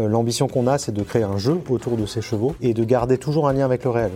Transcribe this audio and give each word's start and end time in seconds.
Euh, 0.00 0.08
L'ambition 0.08 0.48
qu'on 0.48 0.66
a, 0.66 0.78
c'est 0.78 0.92
de 0.92 1.02
créer 1.02 1.22
un 1.22 1.38
jeu 1.38 1.60
autour 1.68 1.96
de 1.96 2.06
ces 2.06 2.22
chevaux 2.22 2.54
et 2.60 2.74
de 2.74 2.84
garder 2.84 3.18
toujours 3.18 3.48
un 3.48 3.52
lien 3.52 3.64
avec 3.64 3.84
le 3.84 3.90
réel. 3.90 4.12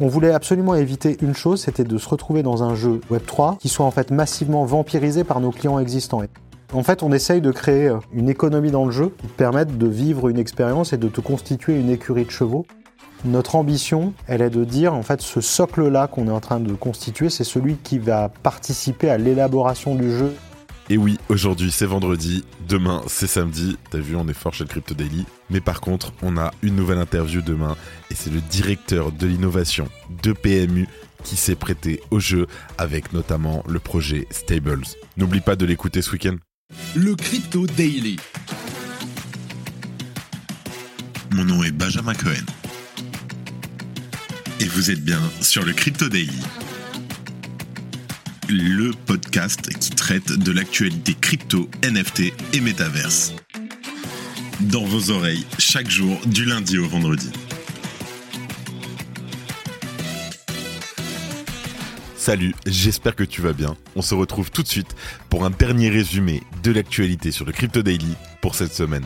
On 0.00 0.08
voulait 0.08 0.32
absolument 0.32 0.74
éviter 0.74 1.18
une 1.20 1.34
chose, 1.34 1.60
c'était 1.60 1.84
de 1.84 1.98
se 1.98 2.08
retrouver 2.08 2.42
dans 2.42 2.62
un 2.62 2.74
jeu 2.74 3.00
Web3 3.12 3.58
qui 3.58 3.68
soit 3.68 3.84
en 3.84 3.90
fait 3.90 4.10
massivement 4.10 4.64
vampirisé 4.64 5.24
par 5.24 5.40
nos 5.40 5.50
clients 5.50 5.78
existants. 5.78 6.22
En 6.72 6.82
fait, 6.82 7.02
on 7.02 7.12
essaye 7.12 7.40
de 7.40 7.50
créer 7.50 7.88
euh, 7.88 7.98
une 8.12 8.28
économie 8.28 8.70
dans 8.70 8.86
le 8.86 8.92
jeu 8.92 9.12
qui 9.20 9.26
te 9.26 9.32
permette 9.32 9.76
de 9.76 9.86
vivre 9.86 10.28
une 10.28 10.38
expérience 10.38 10.92
et 10.92 10.96
de 10.96 11.08
te 11.08 11.20
constituer 11.20 11.78
une 11.78 11.90
écurie 11.90 12.24
de 12.24 12.30
chevaux. 12.30 12.64
Notre 13.26 13.56
ambition, 13.56 14.14
elle 14.26 14.40
est 14.40 14.48
de 14.50 14.64
dire, 14.64 14.94
en 14.94 15.02
fait, 15.02 15.20
ce 15.20 15.42
socle-là 15.42 16.06
qu'on 16.06 16.28
est 16.28 16.32
en 16.32 16.40
train 16.40 16.60
de 16.60 16.72
constituer, 16.72 17.28
c'est 17.28 17.44
celui 17.44 17.74
qui 17.76 17.98
va 17.98 18.30
participer 18.42 19.10
à 19.10 19.18
l'élaboration 19.18 19.94
du 19.94 20.10
jeu. 20.10 20.34
Et 20.92 20.98
oui, 20.98 21.18
aujourd'hui 21.28 21.70
c'est 21.70 21.86
vendredi, 21.86 22.44
demain 22.68 23.00
c'est 23.06 23.28
samedi. 23.28 23.76
T'as 23.92 24.00
vu, 24.00 24.16
on 24.16 24.26
est 24.26 24.34
fort 24.34 24.52
chez 24.52 24.64
le 24.64 24.68
Crypto 24.68 24.92
Daily. 24.92 25.24
Mais 25.48 25.60
par 25.60 25.80
contre, 25.80 26.12
on 26.20 26.36
a 26.36 26.50
une 26.62 26.74
nouvelle 26.74 26.98
interview 26.98 27.42
demain 27.42 27.76
et 28.10 28.16
c'est 28.16 28.30
le 28.30 28.40
directeur 28.40 29.12
de 29.12 29.28
l'innovation 29.28 29.88
de 30.24 30.32
PMU 30.32 30.88
qui 31.22 31.36
s'est 31.36 31.54
prêté 31.54 32.02
au 32.10 32.18
jeu 32.18 32.48
avec 32.76 33.12
notamment 33.12 33.62
le 33.68 33.78
projet 33.78 34.26
Stables. 34.32 34.82
N'oublie 35.16 35.40
pas 35.40 35.54
de 35.54 35.64
l'écouter 35.64 36.02
ce 36.02 36.10
week-end. 36.10 36.34
Le 36.96 37.14
Crypto 37.14 37.68
Daily. 37.68 38.16
Mon 41.30 41.44
nom 41.44 41.62
est 41.62 41.70
Benjamin 41.70 42.14
Cohen. 42.14 42.46
Et 44.58 44.64
vous 44.64 44.90
êtes 44.90 45.04
bien 45.04 45.20
sur 45.40 45.64
le 45.64 45.72
Crypto 45.72 46.08
Daily. 46.08 46.40
Le 48.52 48.90
podcast 49.06 49.72
qui 49.78 49.90
traite 49.90 50.32
de 50.32 50.50
l'actualité 50.50 51.14
crypto, 51.14 51.70
NFT 51.84 52.32
et 52.52 52.60
métaverse. 52.60 53.32
Dans 54.62 54.84
vos 54.84 55.12
oreilles, 55.12 55.46
chaque 55.60 55.88
jour, 55.88 56.18
du 56.26 56.46
lundi 56.46 56.76
au 56.76 56.88
vendredi. 56.88 57.30
Salut, 62.16 62.52
j'espère 62.66 63.14
que 63.14 63.22
tu 63.22 63.40
vas 63.40 63.52
bien. 63.52 63.76
On 63.94 64.02
se 64.02 64.16
retrouve 64.16 64.50
tout 64.50 64.64
de 64.64 64.68
suite 64.68 64.96
pour 65.28 65.44
un 65.44 65.50
dernier 65.50 65.88
résumé 65.88 66.42
de 66.64 66.72
l'actualité 66.72 67.30
sur 67.30 67.44
le 67.44 67.52
Crypto 67.52 67.82
Daily 67.82 68.16
pour 68.40 68.56
cette 68.56 68.72
semaine. 68.72 69.04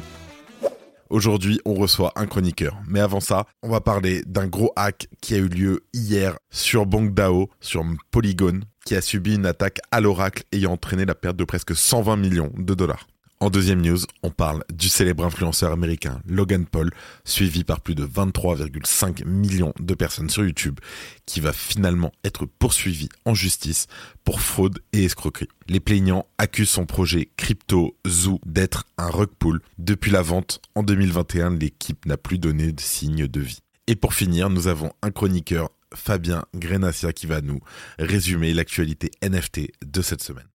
Aujourd'hui, 1.11 1.61
on 1.65 1.75
reçoit 1.75 2.13
un 2.17 2.27
chroniqueur. 2.27 2.77
Mais 2.89 3.01
avant 3.01 3.21
ça, 3.21 3.47
on 3.63 3.69
va 3.69 3.81
parler 3.81 4.23
d'un 4.27 4.47
gros 4.47 4.73
hack 4.77 5.09
qui 5.21 5.35
a 5.35 5.39
eu 5.39 5.49
lieu 5.49 5.85
hier 5.93 6.37
sur 6.51 6.87
BankDAO, 6.87 7.51
sur 7.61 7.85
Polygon, 8.11 8.61
qui 8.85 8.95
a 8.95 9.01
subi 9.01 9.35
une 9.35 9.47
attaque 9.47 9.81
à 9.91 10.01
l'oracle 10.01 10.45
ayant 10.53 10.73
entraîné 10.73 11.05
la 11.05 11.15
perte 11.15 11.37
de 11.37 11.45
presque 11.45 11.75
120 11.75 12.17
millions 12.17 12.53
de 12.57 12.75
dollars. 12.75 13.07
En 13.45 13.51
deuxième 13.51 13.83
news, 13.83 13.99
on 14.23 14.31
parle 14.31 14.65
du 14.73 14.89
célèbre 14.89 15.23
influenceur 15.23 15.71
américain 15.71 16.23
Logan 16.27 16.65
Paul, 16.65 16.91
suivi 17.27 17.63
par 17.63 17.83
plus 17.83 17.95
de 17.95 18.07
23,5 18.07 19.27
millions 19.27 19.75
de 19.79 19.93
personnes 19.93 20.31
sur 20.31 20.47
YouTube, 20.47 20.81
qui 21.27 21.41
va 21.41 21.53
finalement 21.53 22.11
être 22.25 22.47
poursuivi 22.47 23.11
en 23.27 23.35
justice 23.35 23.87
pour 24.25 24.41
fraude 24.41 24.79
et 24.95 25.05
escroquerie. 25.05 25.51
Les 25.69 25.79
plaignants 25.79 26.25
accusent 26.39 26.71
son 26.71 26.87
projet 26.87 27.29
Crypto 27.37 27.95
Zoo 28.09 28.41
d'être 28.47 28.87
un 28.97 29.11
rug 29.11 29.29
pull. 29.39 29.61
Depuis 29.77 30.11
la 30.11 30.23
vente 30.23 30.63
en 30.75 30.83
2021, 30.83 31.51
l'équipe 31.51 32.07
n'a 32.07 32.17
plus 32.17 32.39
donné 32.39 32.73
de 32.73 32.81
signe 32.81 33.27
de 33.27 33.41
vie. 33.41 33.59
Et 33.89 33.95
pour 33.95 34.15
finir, 34.15 34.49
nous 34.49 34.69
avons 34.69 34.91
un 35.03 35.11
chroniqueur, 35.11 35.69
Fabien 35.95 36.47
Grenassia, 36.55 37.13
qui 37.13 37.27
va 37.27 37.43
nous 37.43 37.61
résumer 37.99 38.55
l'actualité 38.55 39.11
NFT 39.23 39.71
de 39.85 40.01
cette 40.01 40.23
semaine. 40.23 40.49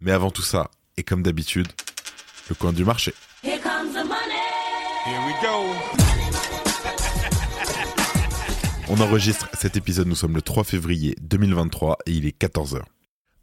Mais 0.00 0.12
avant 0.12 0.30
tout 0.30 0.42
ça, 0.42 0.70
et 0.96 1.02
comme 1.02 1.24
d'habitude, 1.24 1.66
le 2.48 2.54
coin 2.54 2.72
du 2.72 2.84
marché. 2.84 3.14
Here 3.42 3.58
comes 3.60 3.92
the 3.92 4.04
money. 4.04 4.42
Here 5.04 5.20
we 5.26 5.34
go. 5.42 5.64
On 8.88 9.00
enregistre 9.00 9.48
cet 9.52 9.76
épisode, 9.76 10.06
nous 10.06 10.14
sommes 10.14 10.34
le 10.34 10.42
3 10.42 10.64
février 10.64 11.16
2023 11.20 11.98
et 12.06 12.12
il 12.12 12.26
est 12.26 12.40
14h. 12.40 12.82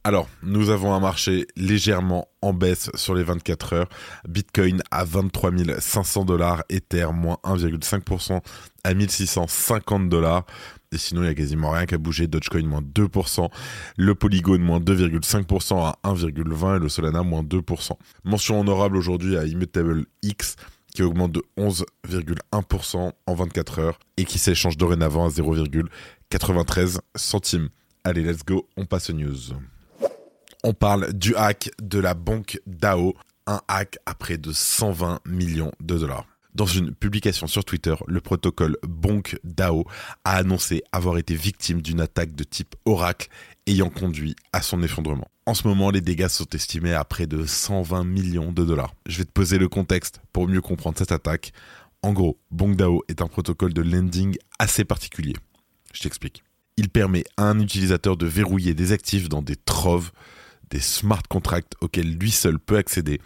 Alors, 0.06 0.28
nous 0.42 0.70
avons 0.70 0.94
un 0.94 1.00
marché 1.00 1.48
légèrement 1.56 2.28
en 2.42 2.52
baisse 2.52 2.90
sur 2.94 3.16
les 3.16 3.24
24 3.24 3.74
heures. 3.74 3.90
Bitcoin 4.28 4.82
à 4.92 5.06
23 5.06 5.52
500 5.80 6.26
dollars, 6.26 6.62
Ether 6.70 7.08
moins 7.14 7.38
1,5% 7.46 8.42
à 8.84 8.94
1650 8.94 10.10
dollars. 10.10 10.46
Et 10.92 10.98
sinon, 10.98 11.22
il 11.22 11.26
n'y 11.26 11.32
a 11.32 11.36
quasiment 11.36 11.72
rien 11.72 11.86
qu'à 11.86 11.98
bouger. 11.98 12.28
Dogecoin 12.28 12.64
moins 12.64 12.82
2%. 12.82 13.50
Le 13.96 14.14
Polygon 14.14 14.60
moins 14.60 14.82
2,5% 14.82 15.82
à 15.82 15.98
1,20 16.04 16.76
et 16.76 16.80
le 16.80 16.90
Solana 16.90 17.24
moins 17.24 17.44
2%. 17.44 17.92
Mention 18.26 18.60
honorable 18.60 18.98
aujourd'hui 18.98 19.38
à 19.38 19.46
Immutable 19.46 20.06
X 20.22 20.58
qui 20.94 21.02
augmente 21.02 21.32
de 21.32 21.44
11,1% 21.58 23.12
en 23.26 23.34
24 23.34 23.80
heures 23.80 24.00
et 24.18 24.26
qui 24.26 24.38
s'échange 24.38 24.76
dorénavant 24.76 25.26
à 25.26 25.30
0,93 25.30 27.00
centimes. 27.16 27.70
Allez, 28.04 28.22
let's 28.22 28.44
go, 28.46 28.68
on 28.76 28.86
passe 28.86 29.10
aux 29.10 29.14
news. 29.14 29.54
On 30.66 30.74
parle 30.74 31.12
du 31.12 31.36
hack 31.36 31.72
de 31.82 32.00
la 32.00 32.14
banque 32.14 32.58
DAO, 32.68 33.16
un 33.48 33.60
hack 33.68 33.98
à 34.06 34.16
près 34.16 34.38
de 34.38 34.54
120 34.54 35.20
millions 35.28 35.74
de 35.82 35.98
dollars. 35.98 36.26
Dans 36.56 36.66
une 36.66 36.96
publication 36.96 37.48
sur 37.48 37.66
Twitter, 37.66 37.96
le 38.08 38.22
protocole 38.22 38.78
Bonk 38.84 39.38
DAO 39.44 39.86
a 40.24 40.38
annoncé 40.38 40.82
avoir 40.94 41.18
été 41.18 41.36
victime 41.36 41.82
d'une 41.82 42.00
attaque 42.00 42.34
de 42.34 42.46
type 42.46 42.76
Oracle 42.86 43.28
ayant 43.68 43.90
conduit 43.90 44.38
à 44.54 44.62
son 44.62 44.82
effondrement. 44.84 45.28
En 45.46 45.54
ce 45.54 45.68
moment, 45.68 45.92
les 45.92 46.00
dégâts 46.00 46.30
sont 46.30 46.48
estimés 46.54 46.94
à 46.94 47.04
près 47.04 47.28
de 47.28 47.46
120 47.46 48.06
millions 48.06 48.54
de 48.54 48.64
dollars. 48.64 48.94
Je 49.06 49.18
vais 49.18 49.26
te 49.26 49.32
poser 49.32 49.58
le 49.58 49.68
contexte 49.68 50.22
pour 50.32 50.48
mieux 50.48 50.62
comprendre 50.62 50.98
cette 50.98 51.12
attaque. 51.12 51.52
En 52.04 52.14
gros, 52.14 52.40
Bonk 52.52 52.78
DAO 52.78 53.04
est 53.10 53.22
un 53.22 53.28
protocole 53.28 53.74
de 53.74 53.82
lending 53.82 54.38
assez 54.60 54.86
particulier. 54.86 55.34
Je 55.92 56.04
t'explique. 56.04 56.42
Il 56.78 56.88
permet 56.88 57.26
à 57.36 57.50
un 57.50 57.60
utilisateur 57.60 58.16
de 58.16 58.28
verrouiller 58.28 58.74
des 58.74 58.94
actifs 58.94 59.28
dans 59.28 59.42
des 59.42 59.58
troves 59.58 60.12
des 60.74 60.80
smart 60.80 61.22
contracts 61.30 61.76
auxquels 61.82 62.18
lui 62.18 62.32
seul 62.32 62.58
peut 62.58 62.78
accéder 62.78 63.22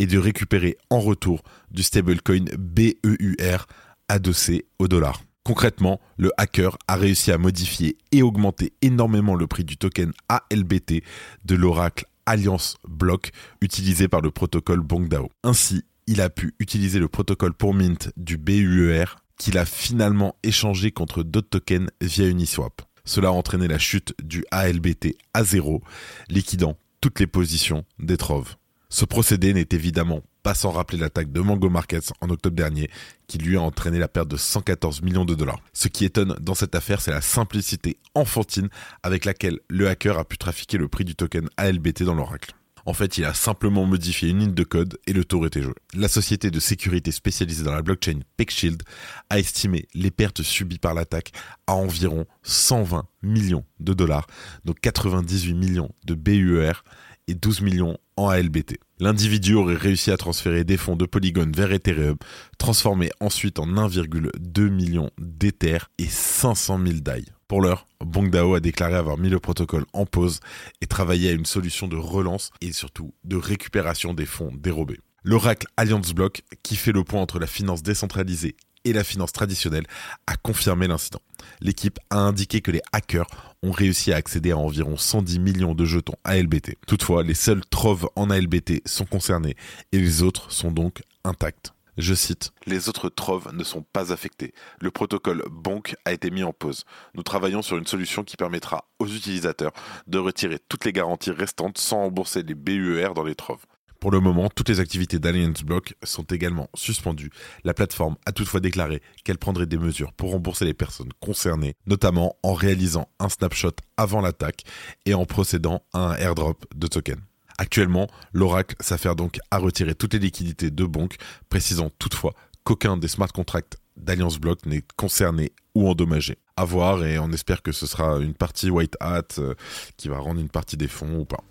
et 0.00 0.06
de 0.06 0.18
récupérer 0.18 0.76
en 0.90 0.98
retour 0.98 1.44
du 1.70 1.84
stablecoin 1.84 2.46
BEUR 2.58 3.68
adossé 4.08 4.66
au 4.80 4.88
dollar. 4.88 5.22
Concrètement, 5.44 6.00
le 6.16 6.32
hacker 6.36 6.76
a 6.88 6.96
réussi 6.96 7.30
à 7.30 7.38
modifier 7.38 7.96
et 8.10 8.22
augmenter 8.22 8.72
énormément 8.82 9.36
le 9.36 9.46
prix 9.46 9.62
du 9.62 9.76
token 9.76 10.12
ALBT 10.28 11.04
de 11.44 11.54
l'oracle 11.54 12.04
Alliance 12.26 12.76
Block 12.88 13.30
utilisé 13.60 14.08
par 14.08 14.20
le 14.20 14.32
protocole 14.32 14.80
BonkDAO. 14.80 15.30
Ainsi, 15.44 15.84
il 16.08 16.20
a 16.20 16.30
pu 16.30 16.54
utiliser 16.58 16.98
le 16.98 17.08
protocole 17.08 17.54
pour 17.54 17.74
mint 17.74 18.10
du 18.16 18.38
BUER 18.38 19.04
qu'il 19.38 19.56
a 19.56 19.64
finalement 19.64 20.34
échangé 20.42 20.90
contre 20.90 21.22
d'autres 21.22 21.50
tokens 21.50 21.90
via 22.00 22.26
Uniswap. 22.26 22.82
Cela 23.04 23.28
a 23.28 23.30
entraîné 23.30 23.68
la 23.68 23.78
chute 23.78 24.14
du 24.22 24.44
ALBT 24.50 25.16
à 25.32 25.44
zéro, 25.44 25.80
liquidant 26.28 26.76
toutes 27.00 27.20
les 27.20 27.26
positions 27.26 27.84
des 27.98 28.16
troves. 28.16 28.56
Ce 28.90 29.04
procédé 29.04 29.52
n'est 29.52 29.68
évidemment 29.72 30.22
pas 30.42 30.54
sans 30.54 30.70
rappeler 30.70 30.98
l'attaque 30.98 31.30
de 31.30 31.40
Mango 31.40 31.68
Markets 31.68 32.12
en 32.20 32.30
octobre 32.30 32.56
dernier, 32.56 32.88
qui 33.26 33.36
lui 33.38 33.56
a 33.56 33.60
entraîné 33.60 33.98
la 33.98 34.08
perte 34.08 34.28
de 34.28 34.36
114 34.36 35.02
millions 35.02 35.26
de 35.26 35.34
dollars. 35.34 35.60
Ce 35.74 35.88
qui 35.88 36.04
étonne 36.06 36.36
dans 36.40 36.54
cette 36.54 36.74
affaire, 36.74 37.00
c'est 37.00 37.10
la 37.10 37.20
simplicité 37.20 37.98
enfantine 38.14 38.68
avec 39.02 39.26
laquelle 39.26 39.58
le 39.68 39.88
hacker 39.88 40.18
a 40.18 40.24
pu 40.24 40.38
trafiquer 40.38 40.78
le 40.78 40.88
prix 40.88 41.04
du 41.04 41.14
token 41.14 41.48
ALBT 41.58 42.02
dans 42.04 42.14
l'oracle. 42.14 42.54
En 42.88 42.94
fait, 42.94 43.18
il 43.18 43.26
a 43.26 43.34
simplement 43.34 43.84
modifié 43.84 44.30
une 44.30 44.38
ligne 44.38 44.54
de 44.54 44.64
code 44.64 44.98
et 45.06 45.12
le 45.12 45.22
tour 45.22 45.44
était 45.44 45.60
joué. 45.60 45.74
La 45.92 46.08
société 46.08 46.50
de 46.50 46.58
sécurité 46.58 47.12
spécialisée 47.12 47.62
dans 47.62 47.74
la 47.74 47.82
blockchain 47.82 48.20
PeckShield 48.38 48.82
a 49.28 49.38
estimé 49.38 49.86
les 49.92 50.10
pertes 50.10 50.40
subies 50.40 50.78
par 50.78 50.94
l'attaque 50.94 51.32
à 51.66 51.74
environ 51.74 52.24
120 52.44 53.06
millions 53.22 53.66
de 53.78 53.92
dollars, 53.92 54.26
donc 54.64 54.80
98 54.80 55.52
millions 55.52 55.90
de 56.06 56.14
BUER 56.14 56.82
et 57.26 57.34
12 57.34 57.60
millions 57.60 57.98
en 58.16 58.28
ALBT. 58.28 58.78
L'individu 59.00 59.52
aurait 59.52 59.74
réussi 59.74 60.10
à 60.10 60.16
transférer 60.16 60.64
des 60.64 60.78
fonds 60.78 60.96
de 60.96 61.04
Polygon 61.04 61.52
vers 61.54 61.72
Ethereum, 61.72 62.16
transformés 62.56 63.10
ensuite 63.20 63.58
en 63.58 63.66
1,2 63.66 64.68
million 64.70 65.10
d'Ether 65.18 65.80
et 65.98 66.06
500 66.06 66.80
000 66.82 67.00
DAI. 67.00 67.26
Pour 67.48 67.60
l'heure, 67.60 67.86
BonkDAO 68.04 68.54
a 68.54 68.60
déclaré 68.60 68.94
avoir 68.94 69.18
mis 69.18 69.28
le 69.28 69.40
protocole 69.40 69.84
en 69.92 70.06
pause 70.06 70.40
et 70.80 70.86
travaillé 70.86 71.30
à 71.30 71.32
une 71.32 71.46
solution 71.46 71.88
de 71.88 71.96
relance 71.96 72.50
et 72.60 72.72
surtout 72.72 73.12
de 73.24 73.36
récupération 73.36 74.14
des 74.14 74.26
fonds 74.26 74.52
dérobés. 74.56 75.00
L'oracle 75.24 75.66
Alliance 75.76 76.14
Block, 76.14 76.42
qui 76.62 76.76
fait 76.76 76.92
le 76.92 77.04
point 77.04 77.20
entre 77.20 77.38
la 77.38 77.46
finance 77.46 77.82
décentralisée 77.82 78.56
et 78.84 78.92
la 78.92 79.04
finance 79.04 79.32
traditionnelle, 79.32 79.86
a 80.26 80.36
confirmé 80.36 80.86
l'incident. 80.86 81.20
L'équipe 81.60 81.98
a 82.10 82.18
indiqué 82.18 82.60
que 82.60 82.70
les 82.70 82.82
hackers 82.92 83.26
ont 83.62 83.72
réussi 83.72 84.12
à 84.12 84.16
accéder 84.16 84.52
à 84.52 84.58
environ 84.58 84.96
110 84.96 85.40
millions 85.40 85.74
de 85.74 85.84
jetons 85.84 86.14
ALBT. 86.24 86.76
Toutefois, 86.86 87.24
les 87.24 87.34
seuls 87.34 87.64
troves 87.68 88.08
en 88.14 88.30
ALBT 88.30 88.86
sont 88.86 89.06
concernés 89.06 89.56
et 89.92 89.98
les 89.98 90.22
autres 90.22 90.52
sont 90.52 90.70
donc 90.70 91.02
intacts. 91.24 91.72
Je 91.98 92.14
cite, 92.14 92.52
Les 92.64 92.88
autres 92.88 93.08
troves 93.08 93.52
ne 93.52 93.64
sont 93.64 93.82
pas 93.82 94.12
affectés. 94.12 94.54
Le 94.80 94.92
protocole 94.92 95.42
Bonk 95.50 95.96
a 96.04 96.12
été 96.12 96.30
mis 96.30 96.44
en 96.44 96.52
pause. 96.52 96.84
Nous 97.14 97.24
travaillons 97.24 97.60
sur 97.60 97.76
une 97.76 97.88
solution 97.88 98.22
qui 98.22 98.36
permettra 98.36 98.84
aux 99.00 99.08
utilisateurs 99.08 99.72
de 100.06 100.18
retirer 100.18 100.60
toutes 100.68 100.84
les 100.84 100.92
garanties 100.92 101.32
restantes 101.32 101.76
sans 101.76 102.02
rembourser 102.02 102.44
les 102.44 102.54
BUR 102.54 103.14
dans 103.14 103.24
les 103.24 103.34
troves. 103.34 103.66
Pour 103.98 104.12
le 104.12 104.20
moment, 104.20 104.48
toutes 104.48 104.68
les 104.68 104.78
activités 104.78 105.18
d'Alliance 105.18 105.64
Block 105.64 105.94
sont 106.04 106.22
également 106.22 106.68
suspendues. 106.74 107.32
La 107.64 107.74
plateforme 107.74 108.14
a 108.26 108.32
toutefois 108.32 108.60
déclaré 108.60 109.02
qu'elle 109.24 109.38
prendrait 109.38 109.66
des 109.66 109.76
mesures 109.76 110.12
pour 110.12 110.30
rembourser 110.30 110.66
les 110.66 110.74
personnes 110.74 111.12
concernées, 111.18 111.74
notamment 111.84 112.36
en 112.44 112.54
réalisant 112.54 113.08
un 113.18 113.28
snapshot 113.28 113.74
avant 113.96 114.20
l'attaque 114.20 114.62
et 115.04 115.14
en 115.14 115.24
procédant 115.24 115.82
à 115.92 115.98
un 115.98 116.14
airdrop 116.14 116.64
de 116.76 116.86
tokens. 116.86 117.27
Actuellement, 117.58 118.06
l'Oracle 118.32 118.76
s'affaire 118.78 119.16
donc 119.16 119.40
à 119.50 119.58
retirer 119.58 119.96
toutes 119.96 120.14
les 120.14 120.20
liquidités 120.20 120.70
de 120.70 120.84
banque, 120.84 121.16
précisant 121.48 121.90
toutefois 121.98 122.34
qu'aucun 122.62 122.96
des 122.96 123.08
smart 123.08 123.28
contracts 123.28 123.78
d'Alliance 123.96 124.38
Block 124.38 124.64
n'est 124.64 124.84
concerné 124.96 125.52
ou 125.74 125.88
endommagé. 125.88 126.38
À 126.56 126.64
voir 126.64 127.04
et 127.04 127.18
on 127.18 127.32
espère 127.32 127.62
que 127.62 127.72
ce 127.72 127.86
sera 127.86 128.18
une 128.18 128.34
partie 128.34 128.70
white 128.70 128.96
hat 129.00 129.22
euh, 129.38 129.54
qui 129.96 130.08
va 130.08 130.18
rendre 130.18 130.40
une 130.40 130.48
partie 130.48 130.76
des 130.76 130.86
fonds 130.86 131.18
ou 131.18 131.24
pas. 131.24 131.42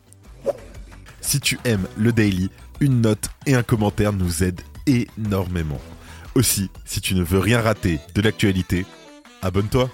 Si 1.20 1.42
tu 1.42 1.60
aimes 1.66 1.88
le 1.98 2.14
daily, 2.14 2.50
une 2.80 3.02
note 3.02 3.30
et 3.46 3.56
un 3.56 3.64
commentaire 3.64 4.14
nous 4.14 4.44
aident 4.44 4.62
énormément. 4.86 5.82
Aussi, 6.36 6.70
si 6.86 7.02
tu 7.02 7.16
ne 7.16 7.24
veux 7.24 7.40
rien 7.40 7.60
rater 7.60 8.00
de 8.16 8.22
l'actualité, 8.22 8.86
abonne-toi. 9.42 9.90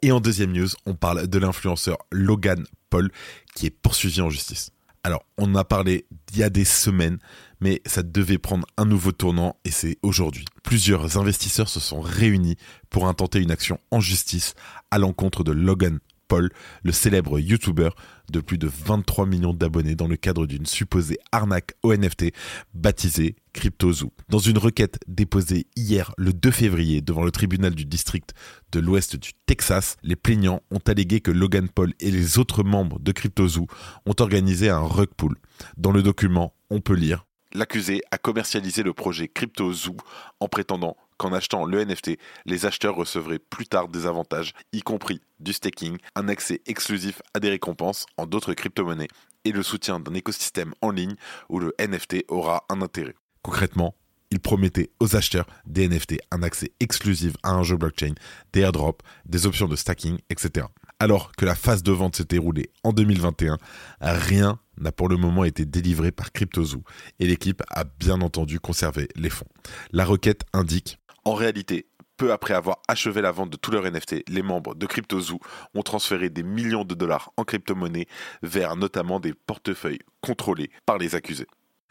Et 0.00 0.12
en 0.12 0.20
deuxième 0.20 0.52
news, 0.52 0.68
on 0.86 0.94
parle 0.94 1.26
de 1.26 1.38
l'influenceur 1.38 1.98
Logan 2.10 2.64
Paul 2.88 3.10
qui 3.54 3.66
est 3.66 3.70
poursuivi 3.70 4.22
en 4.22 4.30
justice. 4.30 4.70
Alors, 5.02 5.24
on 5.38 5.52
en 5.52 5.54
a 5.54 5.64
parlé 5.64 6.06
il 6.32 6.38
y 6.38 6.42
a 6.42 6.50
des 6.50 6.64
semaines, 6.64 7.18
mais 7.60 7.80
ça 7.86 8.02
devait 8.02 8.38
prendre 8.38 8.66
un 8.76 8.84
nouveau 8.84 9.12
tournant 9.12 9.56
et 9.64 9.70
c'est 9.70 9.98
aujourd'hui. 10.02 10.44
Plusieurs 10.62 11.16
investisseurs 11.16 11.70
se 11.70 11.80
sont 11.80 12.00
réunis 12.00 12.56
pour 12.90 13.08
intenter 13.08 13.40
une 13.40 13.50
action 13.50 13.78
en 13.90 14.00
justice 14.00 14.54
à 14.90 14.98
l'encontre 14.98 15.42
de 15.42 15.52
Logan 15.52 16.00
Le 16.38 16.92
célèbre 16.92 17.40
YouTuber 17.40 17.90
de 18.30 18.40
plus 18.40 18.58
de 18.58 18.68
23 18.68 19.26
millions 19.26 19.54
d'abonnés 19.54 19.96
dans 19.96 20.06
le 20.06 20.16
cadre 20.16 20.46
d'une 20.46 20.66
supposée 20.66 21.18
arnaque 21.32 21.72
au 21.82 21.94
NFT 21.94 22.32
baptisée 22.74 23.36
CryptoZoo. 23.52 24.12
Dans 24.28 24.38
une 24.38 24.58
requête 24.58 24.98
déposée 25.08 25.66
hier 25.76 26.12
le 26.16 26.32
2 26.32 26.50
février 26.50 27.00
devant 27.00 27.24
le 27.24 27.32
tribunal 27.32 27.74
du 27.74 27.84
district 27.84 28.34
de 28.72 28.80
l'ouest 28.80 29.16
du 29.16 29.32
Texas, 29.46 29.96
les 30.02 30.16
plaignants 30.16 30.62
ont 30.70 30.80
allégué 30.86 31.20
que 31.20 31.30
Logan 31.30 31.68
Paul 31.68 31.92
et 32.00 32.10
les 32.10 32.38
autres 32.38 32.62
membres 32.62 33.00
de 33.00 33.12
CryptoZoo 33.12 33.66
ont 34.06 34.14
organisé 34.20 34.68
un 34.68 34.80
rug 34.80 35.08
pull. 35.16 35.36
Dans 35.76 35.92
le 35.92 36.02
document, 36.02 36.54
on 36.70 36.80
peut 36.80 36.94
lire 36.94 37.26
L'accusé 37.52 38.02
a 38.12 38.18
commercialisé 38.18 38.84
le 38.84 38.92
projet 38.92 39.26
CryptoZoo 39.26 39.96
en 40.38 40.46
prétendant 40.46 40.96
qu'en 41.20 41.34
achetant 41.34 41.66
le 41.66 41.84
NFT, 41.84 42.18
les 42.46 42.64
acheteurs 42.64 42.94
recevraient 42.94 43.38
plus 43.38 43.66
tard 43.66 43.88
des 43.88 44.06
avantages, 44.06 44.54
y 44.72 44.80
compris 44.80 45.20
du 45.38 45.52
staking, 45.52 45.98
un 46.14 46.28
accès 46.28 46.62
exclusif 46.64 47.20
à 47.34 47.40
des 47.40 47.50
récompenses 47.50 48.06
en 48.16 48.24
d'autres 48.24 48.54
crypto-monnaies 48.54 49.08
et 49.44 49.52
le 49.52 49.62
soutien 49.62 50.00
d'un 50.00 50.14
écosystème 50.14 50.72
en 50.80 50.90
ligne 50.90 51.16
où 51.50 51.58
le 51.58 51.74
NFT 51.78 52.24
aura 52.28 52.64
un 52.70 52.80
intérêt. 52.80 53.14
Concrètement, 53.42 53.94
il 54.30 54.40
promettait 54.40 54.90
aux 54.98 55.14
acheteurs 55.14 55.46
des 55.66 55.88
NFT 55.88 56.20
un 56.30 56.42
accès 56.42 56.72
exclusif 56.80 57.34
à 57.42 57.50
un 57.50 57.64
jeu 57.64 57.76
blockchain, 57.76 58.14
des 58.54 58.60
airdrops, 58.60 59.04
des 59.26 59.44
options 59.44 59.68
de 59.68 59.76
stacking, 59.76 60.18
etc. 60.30 60.68
Alors 61.00 61.32
que 61.32 61.44
la 61.44 61.54
phase 61.54 61.82
de 61.82 61.92
vente 61.92 62.16
s'est 62.16 62.24
déroulée 62.24 62.70
en 62.82 62.92
2021, 62.92 63.58
rien 64.00 64.58
n'a 64.78 64.92
pour 64.92 65.08
le 65.08 65.16
moment 65.16 65.44
été 65.44 65.64
délivré 65.64 66.12
par 66.12 66.32
CryptoZoo 66.32 66.82
et 67.18 67.26
l'équipe 67.26 67.62
a 67.68 67.84
bien 67.84 68.20
entendu 68.20 68.60
conservé 68.60 69.08
les 69.16 69.30
fonds. 69.30 69.48
La 69.92 70.04
requête 70.04 70.42
indique 70.52 70.99
en 71.24 71.34
réalité, 71.34 71.86
peu 72.16 72.32
après 72.32 72.52
avoir 72.52 72.82
achevé 72.86 73.22
la 73.22 73.32
vente 73.32 73.50
de 73.50 73.56
tous 73.56 73.70
leurs 73.70 73.90
NFT, 73.90 74.28
les 74.28 74.42
membres 74.42 74.74
de 74.74 74.84
CryptoZoo 74.84 75.40
ont 75.74 75.82
transféré 75.82 76.28
des 76.28 76.42
millions 76.42 76.84
de 76.84 76.94
dollars 76.94 77.32
en 77.38 77.44
crypto-monnaie 77.44 78.08
vers 78.42 78.76
notamment 78.76 79.20
des 79.20 79.32
portefeuilles 79.32 80.00
contrôlés 80.20 80.70
par 80.84 80.98
les 80.98 81.14
accusés. 81.14 81.46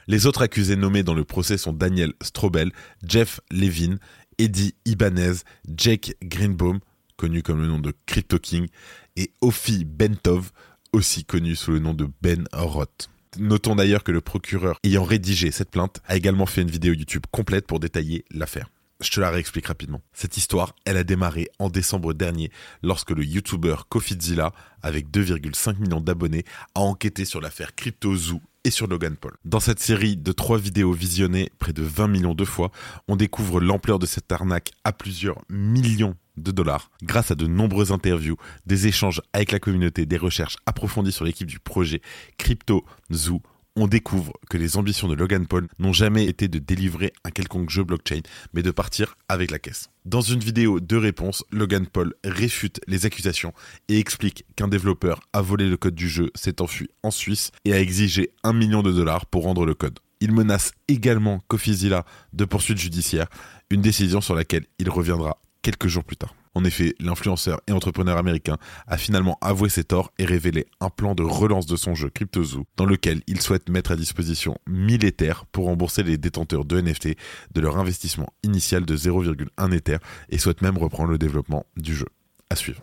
Les 0.08 0.28
autres 0.28 0.44
accusés 0.44 0.76
nommés 0.76 1.04
dans 1.04 1.14
le 1.14 1.24
procès 1.24 1.58
sont 1.58 1.74
Daniel 1.74 2.14
Strobel, 2.22 2.72
Jeff 3.04 3.42
Levin, 3.52 3.98
Eddie 4.38 4.76
Ibanez, 4.86 5.34
Jake 5.76 6.16
Greenbaum, 6.24 6.80
connu 7.18 7.42
comme 7.42 7.62
le 7.62 7.68
nom 7.68 7.80
de 7.80 7.94
Crypto 8.06 8.38
King, 8.38 8.68
et 9.16 9.32
Ofi 9.42 9.84
Bentov, 9.84 10.52
aussi 10.94 11.26
connu 11.26 11.56
sous 11.56 11.72
le 11.72 11.80
nom 11.80 11.94
de 11.94 12.08
Ben 12.22 12.48
Roth. 12.54 13.10
Notons 13.38 13.76
d'ailleurs 13.76 14.04
que 14.04 14.12
le 14.12 14.22
procureur 14.22 14.80
ayant 14.84 15.04
rédigé 15.04 15.52
cette 15.52 15.72
plainte 15.72 16.02
a 16.08 16.16
également 16.16 16.46
fait 16.46 16.62
une 16.62 16.72
vidéo 16.72 16.94
YouTube 16.94 17.26
complète 17.32 17.68
pour 17.68 17.80
détailler 17.80 18.26
l'affaire. 18.32 18.70
Je 19.02 19.10
te 19.12 19.22
la 19.22 19.30
réexplique 19.30 19.68
rapidement. 19.68 20.02
Cette 20.12 20.36
histoire, 20.36 20.76
elle 20.84 20.98
a 20.98 21.06
démarré 21.06 21.48
en 21.58 21.70
décembre 21.70 22.14
dernier 22.14 22.52
lorsque 22.84 23.12
le 23.12 23.24
YouTuber 23.24 23.76
Kofizilla, 23.88 24.52
avec 24.82 25.10
2,5 25.10 25.80
millions 25.80 26.02
d'abonnés, 26.02 26.44
a 26.76 26.82
enquêté 26.82 27.24
sur 27.24 27.40
l'affaire 27.40 27.76
CryptoZoo 27.76 28.42
et 28.66 28.72
sur 28.72 28.88
Logan 28.88 29.16
Paul. 29.16 29.38
Dans 29.46 29.62
cette 29.62 29.80
série 29.80 30.18
de 30.18 30.32
trois 30.34 30.58
vidéos 30.58 30.92
visionnées 30.92 31.50
près 31.60 31.72
de 31.72 31.82
20 31.82 32.08
millions 32.08 32.36
de 32.36 32.44
fois, 32.44 32.72
on 33.08 33.16
découvre 33.16 33.62
l'ampleur 33.62 34.00
de 34.00 34.06
cette 34.06 34.30
arnaque 34.34 34.72
à 34.84 34.92
plusieurs 34.92 35.42
millions 35.50 36.16
de 36.36 36.52
dollars 36.52 36.92
grâce 37.02 37.32
à 37.32 37.36
de 37.36 37.48
nombreuses 37.48 37.94
interviews, 37.94 38.36
des 38.66 38.88
échanges 38.88 39.22
avec 39.32 39.54
la 39.54 39.60
communauté, 39.60 40.06
des 40.06 40.18
recherches 40.18 40.58
approfondies 40.66 41.14
sur 41.14 41.24
l'équipe 41.24 41.48
du 41.48 41.60
projet 41.60 42.02
CryptoZoo 42.38 43.42
on 43.82 43.88
découvre 43.88 44.34
que 44.50 44.58
les 44.58 44.78
ambitions 44.78 45.08
de 45.08 45.16
Logan 45.16 45.48
Paul 45.48 45.68
n'ont 45.80 45.94
jamais 45.94 46.26
été 46.26 46.48
de 46.48 46.60
délivrer 46.60 47.14
un 47.24 47.32
quelconque 47.32 47.70
jeu 47.70 47.84
blockchain, 47.84 48.22
mais 48.54 48.62
de 48.62 48.72
partir 48.72 49.16
avec 49.28 49.52
la 49.52 49.60
caisse. 49.60 49.90
Dans 50.06 50.22
une 50.22 50.40
vidéo 50.40 50.80
de 50.80 50.98
réponse, 50.98 51.44
Logan 51.52 51.88
Paul 51.88 52.14
réfute 52.24 52.82
les 52.88 53.06
accusations 53.06 53.54
et 53.88 54.00
explique 54.00 54.46
qu'un 54.56 54.68
développeur 54.68 55.22
a 55.34 55.42
volé 55.42 55.70
le 55.70 55.78
code 55.78 55.96
du 55.96 56.10
jeu, 56.10 56.32
s'est 56.36 56.62
enfui 56.62 56.90
en 57.04 57.12
Suisse 57.12 57.52
et 57.66 57.74
a 57.74 57.80
exigé 57.80 58.32
un 58.44 58.54
million 58.54 58.82
de 58.82 58.92
dollars 58.92 59.26
pour 59.26 59.44
rendre 59.44 59.66
le 59.66 59.76
code. 59.76 60.00
Il 60.22 60.34
menace 60.34 60.74
également 60.88 61.40
Kofizilla 61.48 62.06
de 62.34 62.46
poursuites 62.46 62.80
judiciaires, 62.80 63.30
une 63.70 63.82
décision 63.82 64.20
sur 64.20 64.36
laquelle 64.36 64.66
il 64.80 64.90
reviendra 64.90 65.38
quelques 65.62 65.88
jours 65.88 66.04
plus 66.04 66.18
tard. 66.18 66.34
En 66.56 66.64
effet, 66.64 66.96
l'influenceur 67.00 67.62
et 67.68 67.72
entrepreneur 67.72 68.18
américain 68.18 68.58
a 68.88 68.98
finalement 68.98 69.38
avoué 69.42 69.70
ses 69.70 69.84
torts 69.84 70.12
et 70.18 70.26
révélé 70.26 70.66
un 70.80 70.90
plan 70.90 71.16
de 71.16 71.24
relance 71.24 71.66
de 71.66 71.76
son 71.76 71.96
jeu 71.96 72.10
CryptoZoo 72.10 72.66
dans 72.76 72.86
lequel 72.86 73.22
il 73.28 73.40
souhaite 73.42 73.70
mettre 73.70 73.92
à 73.92 73.96
disposition 73.96 74.58
1000 74.68 75.06
Ethers 75.06 75.46
pour 75.52 75.66
rembourser 75.66 76.04
les 76.04 76.18
détenteurs 76.18 76.66
de 76.66 76.82
NFT 76.82 77.10
de 77.54 77.62
leur 77.62 77.78
investissement 77.78 78.34
initial 78.44 78.86
de 78.86 78.98
0,1 78.98 79.74
Ether 79.74 79.98
et 80.30 80.38
souhaite 80.38 80.62
même 80.62 80.78
reprendre 80.78 81.12
le 81.12 81.18
développement 81.18 81.66
du 81.78 81.96
jeu. 81.96 82.08
À 82.50 82.56
suivre. 82.56 82.82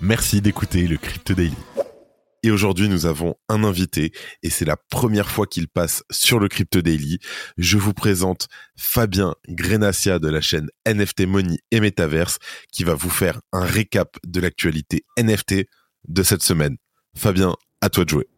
Merci 0.00 0.40
d'écouter 0.40 0.86
le 0.86 0.96
Crypto 0.96 1.34
Daily. 1.34 1.56
Et 2.42 2.50
aujourd'hui, 2.50 2.88
nous 2.88 3.06
avons 3.06 3.34
un 3.48 3.64
invité 3.64 4.12
et 4.42 4.50
c'est 4.50 4.64
la 4.64 4.76
première 4.76 5.30
fois 5.30 5.46
qu'il 5.46 5.68
passe 5.68 6.04
sur 6.10 6.38
le 6.38 6.48
Crypto 6.48 6.82
Daily. 6.82 7.18
Je 7.56 7.78
vous 7.78 7.94
présente 7.94 8.48
Fabien 8.76 9.34
Grenassia 9.48 10.18
de 10.18 10.28
la 10.28 10.40
chaîne 10.40 10.68
NFT 10.86 11.26
Money 11.26 11.58
et 11.70 11.80
Metaverse 11.80 12.38
qui 12.72 12.84
va 12.84 12.94
vous 12.94 13.10
faire 13.10 13.40
un 13.52 13.64
récap 13.64 14.16
de 14.24 14.40
l'actualité 14.40 15.04
NFT 15.18 15.66
de 16.06 16.22
cette 16.22 16.42
semaine. 16.42 16.76
Fabien, 17.16 17.56
à 17.80 17.90
toi 17.90 18.04
de 18.04 18.10
jouer. 18.10 18.28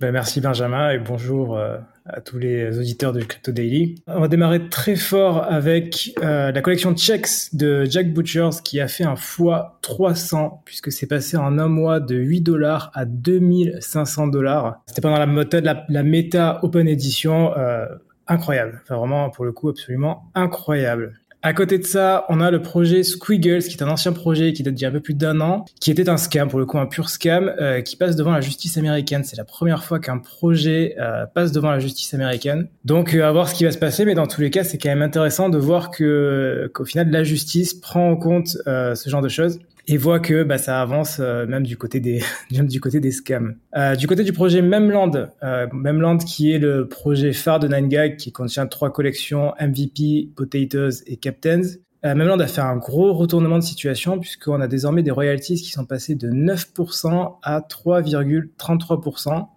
Ben 0.00 0.12
merci 0.12 0.40
Benjamin 0.40 0.92
et 0.92 0.98
bonjour 0.98 1.58
euh, 1.58 1.76
à 2.04 2.20
tous 2.20 2.38
les 2.38 2.78
auditeurs 2.78 3.12
de 3.12 3.20
Crypto 3.20 3.50
Daily. 3.50 3.96
On 4.06 4.20
va 4.20 4.28
démarrer 4.28 4.68
très 4.68 4.94
fort 4.94 5.42
avec 5.42 6.12
euh, 6.22 6.52
la 6.52 6.60
collection 6.60 6.94
Checks 6.94 7.52
de 7.52 7.84
Jack 7.84 8.14
Butchers 8.14 8.62
qui 8.62 8.80
a 8.80 8.86
fait 8.86 9.02
un 9.02 9.14
x 9.14 9.42
300 9.82 10.62
puisque 10.64 10.92
c'est 10.92 11.08
passé 11.08 11.36
en 11.36 11.58
un 11.58 11.66
mois 11.66 11.98
de 11.98 12.14
8 12.14 12.42
dollars 12.42 12.92
à 12.94 13.06
2500 13.06 14.28
dollars. 14.28 14.80
C'était 14.86 15.00
pendant 15.00 15.18
la 15.18 15.26
méthode, 15.26 15.64
la, 15.64 15.84
la 15.88 16.04
méta 16.04 16.60
Open 16.62 16.86
Edition. 16.86 17.56
Euh, 17.58 17.86
incroyable. 18.28 18.80
Enfin, 18.84 18.98
vraiment, 18.98 19.30
pour 19.30 19.46
le 19.46 19.52
coup, 19.52 19.68
absolument 19.68 20.30
incroyable. 20.36 21.18
À 21.40 21.52
côté 21.52 21.78
de 21.78 21.84
ça, 21.84 22.26
on 22.28 22.40
a 22.40 22.50
le 22.50 22.62
projet 22.62 23.04
Squiggles, 23.04 23.62
qui 23.62 23.76
est 23.76 23.82
un 23.82 23.88
ancien 23.88 24.12
projet 24.12 24.52
qui 24.52 24.64
date 24.64 24.74
d'il 24.74 24.82
y 24.82 24.86
a 24.86 24.88
un 24.88 24.92
peu 24.92 25.00
plus 25.00 25.14
d'un 25.14 25.40
an, 25.40 25.64
qui 25.80 25.92
était 25.92 26.08
un 26.08 26.16
scam, 26.16 26.48
pour 26.48 26.58
le 26.58 26.66
coup 26.66 26.78
un 26.78 26.86
pur 26.86 27.08
scam, 27.08 27.54
euh, 27.60 27.80
qui 27.80 27.94
passe 27.94 28.16
devant 28.16 28.32
la 28.32 28.40
justice 28.40 28.76
américaine. 28.76 29.22
C'est 29.22 29.36
la 29.36 29.44
première 29.44 29.84
fois 29.84 30.00
qu'un 30.00 30.18
projet 30.18 30.96
euh, 30.98 31.26
passe 31.26 31.52
devant 31.52 31.70
la 31.70 31.78
justice 31.78 32.12
américaine. 32.12 32.66
Donc 32.84 33.14
euh, 33.14 33.24
à 33.24 33.30
voir 33.30 33.48
ce 33.48 33.54
qui 33.54 33.62
va 33.62 33.70
se 33.70 33.78
passer, 33.78 34.04
mais 34.04 34.14
dans 34.14 34.26
tous 34.26 34.40
les 34.40 34.50
cas, 34.50 34.64
c'est 34.64 34.78
quand 34.78 34.88
même 34.88 35.02
intéressant 35.02 35.48
de 35.48 35.58
voir 35.58 35.90
que 35.90 36.68
qu'au 36.74 36.84
final, 36.84 37.08
la 37.10 37.22
justice 37.22 37.72
prend 37.72 38.10
en 38.10 38.16
compte 38.16 38.48
ce 38.66 39.08
genre 39.08 39.22
de 39.22 39.28
choses 39.28 39.60
et 39.88 39.96
voit 39.96 40.20
que 40.20 40.42
bah, 40.42 40.58
ça 40.58 40.80
avance 40.82 41.16
euh, 41.18 41.46
même 41.46 41.64
du 41.64 41.78
côté 41.78 41.98
des 41.98 42.22
même 42.52 42.66
du 42.68 42.80
côté 42.80 43.00
des 43.00 43.10
scams. 43.10 43.56
Euh, 43.74 43.96
du 43.96 44.06
côté 44.06 44.22
du 44.22 44.32
projet 44.32 44.62
Memland, 44.62 45.10
euh, 45.42 46.18
qui 46.26 46.52
est 46.52 46.58
le 46.58 46.86
projet 46.86 47.32
phare 47.32 47.58
de 47.58 47.68
9gag 47.68 48.16
qui 48.16 48.30
contient 48.30 48.66
trois 48.66 48.92
collections 48.92 49.54
MVP, 49.58 50.28
Potatoes 50.36 51.02
et 51.06 51.16
Captains. 51.16 51.62
Euh, 52.04 52.14
Memland 52.14 52.38
a 52.38 52.46
fait 52.46 52.60
un 52.60 52.76
gros 52.76 53.12
retournement 53.14 53.58
de 53.58 53.64
situation 53.64 54.20
puisqu'on 54.20 54.60
a 54.60 54.68
désormais 54.68 55.02
des 55.02 55.10
royalties 55.10 55.56
qui 55.56 55.70
sont 55.70 55.86
passées 55.86 56.14
de 56.14 56.30
9% 56.30 57.38
à 57.42 57.60
3,33%. 57.60 59.48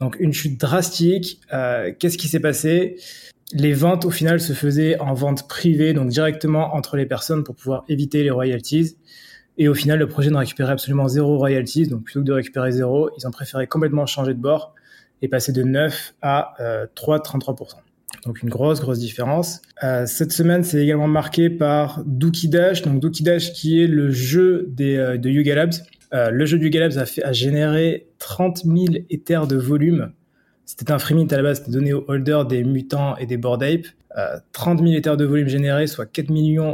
Donc 0.00 0.16
une 0.20 0.32
chute 0.32 0.58
drastique. 0.58 1.40
Euh, 1.52 1.92
Qu'est-ce 1.98 2.18
qui 2.18 2.28
s'est 2.28 2.40
passé? 2.40 2.96
Les 3.52 3.74
ventes 3.74 4.06
au 4.06 4.10
final 4.10 4.40
se 4.40 4.52
faisaient 4.54 4.98
en 5.00 5.12
vente 5.12 5.46
privée, 5.46 5.92
donc 5.92 6.08
directement 6.08 6.74
entre 6.74 6.96
les 6.96 7.04
personnes 7.04 7.44
pour 7.44 7.54
pouvoir 7.54 7.84
éviter 7.88 8.22
les 8.22 8.30
royalties. 8.30 8.96
Et 9.58 9.68
au 9.68 9.74
final, 9.74 9.98
le 9.98 10.08
projet 10.08 10.30
ne 10.30 10.36
récupérait 10.36 10.72
absolument 10.72 11.08
zéro 11.08 11.36
royalties. 11.36 11.86
Donc 11.86 12.04
plutôt 12.04 12.20
que 12.20 12.26
de 12.26 12.32
récupérer 12.32 12.72
zéro, 12.72 13.10
ils 13.18 13.26
ont 13.26 13.30
préféré 13.30 13.66
complètement 13.66 14.06
changer 14.06 14.34
de 14.34 14.40
bord 14.40 14.74
est 15.22 15.28
passé 15.28 15.52
de 15.52 15.62
9 15.62 16.14
à 16.20 16.54
3,33%. 16.96 17.76
Donc 18.26 18.42
une 18.42 18.50
grosse, 18.50 18.80
grosse 18.80 18.98
différence. 18.98 19.62
Euh, 19.82 20.06
cette 20.06 20.32
semaine, 20.32 20.62
c'est 20.62 20.82
également 20.82 21.08
marqué 21.08 21.50
par 21.50 22.02
Dookie 22.04 22.48
Dash. 22.48 22.82
Donc 22.82 23.00
Dookie 23.00 23.22
Dash 23.22 23.52
qui 23.52 23.82
est 23.82 23.86
le 23.86 24.10
jeu 24.10 24.66
des, 24.68 24.96
euh, 24.96 25.16
de 25.16 25.30
Yuga 25.30 25.54
Labs. 25.54 25.74
Euh, 26.12 26.30
le 26.30 26.44
jeu 26.44 26.58
de 26.58 26.64
Yuga 26.64 26.80
Labs 26.80 26.98
a, 26.98 27.06
fait, 27.06 27.24
a 27.24 27.32
généré 27.32 28.06
30 28.18 28.64
000 28.64 28.76
éthers 29.10 29.46
de 29.46 29.56
volume. 29.56 30.12
C'était 30.76 30.90
un 30.90 30.98
free 30.98 31.14
mint 31.14 31.30
à 31.32 31.36
la 31.36 31.42
base, 31.42 31.58
c'était 31.58 31.70
donné 31.70 31.92
aux 31.92 32.02
holders 32.08 32.46
des 32.46 32.64
mutants 32.64 33.14
et 33.18 33.26
des 33.26 33.36
board 33.36 33.62
ape. 33.62 33.86
30 34.52 34.80
000 34.80 34.92
éthers 34.92 35.18
de 35.18 35.24
volume 35.26 35.48
générés, 35.48 35.86
soit 35.86 36.06
4 36.06 36.28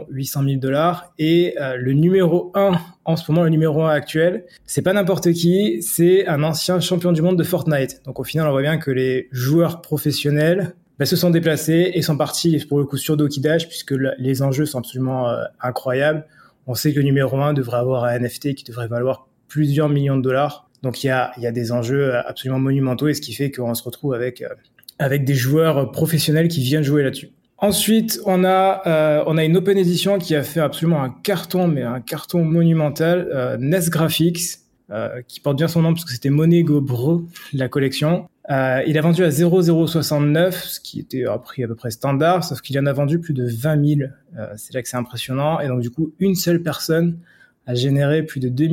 800 0.09 0.43
000 0.45 0.57
dollars. 0.61 1.13
Et 1.19 1.57
le 1.77 1.93
numéro 1.93 2.53
1, 2.55 2.73
en 3.05 3.17
ce 3.17 3.31
moment, 3.31 3.45
le 3.45 3.51
numéro 3.51 3.83
1 3.83 3.91
actuel, 3.91 4.45
c'est 4.67 4.83
pas 4.83 4.93
n'importe 4.93 5.33
qui, 5.33 5.83
c'est 5.83 6.27
un 6.27 6.45
ancien 6.45 6.79
champion 6.81 7.13
du 7.13 7.23
monde 7.23 7.37
de 7.37 7.43
Fortnite. 7.43 8.03
Donc 8.05 8.21
au 8.21 8.25
final, 8.25 8.47
on 8.47 8.51
voit 8.53 8.63
bien 8.63 8.79
que 8.79 8.91
les 8.91 9.29
joueurs 9.33 9.83
professionnels 9.83 10.75
bah, 10.99 11.05
se 11.05 11.17
sont 11.17 11.31
déplacés 11.31 11.91
et 11.95 12.03
sont 12.03 12.17
partis 12.17 12.65
pour 12.69 12.79
le 12.79 12.85
coup 12.85 12.97
sur 12.97 13.17
Doki 13.17 13.41
Dash 13.41 13.69
puisque 13.69 13.95
les 14.19 14.43
enjeux 14.43 14.67
sont 14.67 14.79
absolument 14.79 15.29
euh, 15.29 15.45
incroyables. 15.61 16.25
On 16.67 16.75
sait 16.75 16.93
que 16.93 16.99
le 16.99 17.05
numéro 17.05 17.37
1 17.37 17.53
devrait 17.53 17.79
avoir 17.79 18.05
un 18.05 18.19
NFT 18.19 18.55
qui 18.55 18.65
devrait 18.65 18.89
valoir 18.89 19.29
plusieurs 19.49 19.89
millions 19.89 20.17
de 20.17 20.23
dollars. 20.23 20.68
Donc 20.83 21.03
il 21.03 21.09
y 21.09 21.11
a, 21.11 21.33
y 21.39 21.47
a 21.47 21.53
des 21.53 21.73
enjeux 21.73 22.15
euh, 22.15 22.23
absolument 22.27 22.59
monumentaux 22.59 23.09
et 23.09 23.15
ce 23.15 23.21
qui 23.21 23.33
fait 23.33 23.51
qu'on 23.51 23.75
se 23.75 23.83
retrouve 23.83 24.15
avec, 24.15 24.43
euh, 24.43 24.49
avec 24.99 25.25
des 25.25 25.35
joueurs 25.35 25.91
professionnels 25.91 26.49
qui 26.49 26.61
viennent 26.61 26.85
jouer 26.85 27.03
là-dessus. 27.03 27.31
Ensuite, 27.61 28.21
on 28.25 28.45
a, 28.45 28.83
euh, 28.87 29.25
on 29.27 29.37
a 29.37 29.45
une 29.45 29.57
open 29.57 29.77
edition 29.77 30.19
qui 30.19 30.37
a 30.37 30.45
fait 30.45 30.61
absolument 30.61 31.03
un 31.03 31.11
carton, 31.11 31.67
mais 31.67 31.83
un 31.83 32.01
carton 32.01 32.45
monumental, 32.45 33.29
euh, 33.35 33.57
NES 33.59 33.91
Graphics, 33.91 34.61
euh, 34.91 35.21
qui 35.27 35.41
porte 35.41 35.57
bien 35.59 35.67
son 35.67 35.83
nom 35.83 35.93
parce 35.93 36.05
que 36.05 36.13
c'était 36.13 36.31
Monego 36.31 36.81
Bro, 36.81 37.25
la 37.53 37.69
collection. 37.69 38.29
Euh, 38.49 38.83
il 38.87 38.97
a 38.97 39.03
vendu 39.03 39.25
à 39.25 39.31
0,069, 39.31 40.65
ce 40.65 40.81
qui 40.81 41.01
était 41.01 41.27
un 41.27 41.37
prix 41.37 41.65
à 41.65 41.69
peu 41.69 41.75
près 41.75 41.91
standard, 41.91 42.45
sauf 42.45 42.61
qu'il 42.61 42.79
en 42.79 42.87
a 42.87 42.93
vendu 42.93 43.19
plus 43.19 43.35
de 43.35 43.45
20 43.45 43.87
000. 43.97 44.11
Euh, 44.39 44.47
c'est 44.57 44.73
là 44.73 44.81
que 44.81 44.89
c'est 44.89 44.97
impressionnant. 44.97 45.59
Et 45.61 45.67
donc, 45.67 45.81
du 45.81 45.91
coup, 45.91 46.13
une 46.21 46.37
seule 46.37 46.63
personne 46.63 47.19
a 47.69 47.75
généré 47.75 48.23
plus 48.25 48.41
de 48.41 48.49
2 48.49 48.69